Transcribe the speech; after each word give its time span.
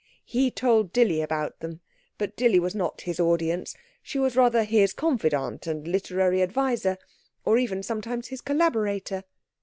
He 0.25 0.49
told 0.49 0.91
Dilly 0.91 1.21
about 1.21 1.59
them, 1.59 1.79
but 2.17 2.35
Dilly 2.35 2.59
was 2.59 2.73
not 2.73 3.01
his 3.01 3.19
audience 3.19 3.75
she 4.01 4.17
was 4.17 4.35
rather 4.35 4.63
his 4.63 4.93
confidante 4.93 5.67
and 5.67 5.87
literary 5.87 6.41
adviser; 6.41 6.97
or 7.45 7.59
even 7.59 7.83
sometimes 7.83 8.29
his 8.29 8.41
collaborator. 8.41 9.25